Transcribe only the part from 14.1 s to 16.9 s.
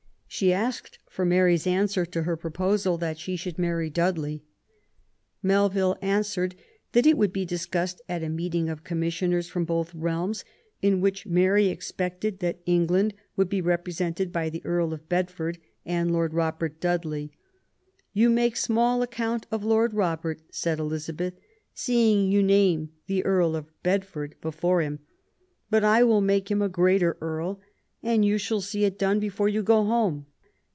by the Earl of Bedford and Lord Robert